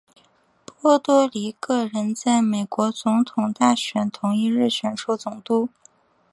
[0.79, 5.69] 波多黎各人在美国总统大选同一日选出总督。